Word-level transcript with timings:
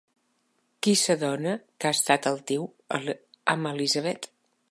Qui 0.85 0.93
s'adona 1.01 1.53
que 1.83 1.91
ha 1.91 1.93
estat 1.99 2.27
altiu 2.33 2.65
amb 3.57 3.73
Elizabeth? 3.75 4.29